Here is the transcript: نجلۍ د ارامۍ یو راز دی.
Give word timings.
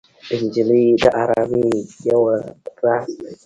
نجلۍ 0.39 0.85
د 1.01 1.05
ارامۍ 1.21 1.69
یو 2.09 2.21
راز 2.83 3.09
دی. 3.21 3.31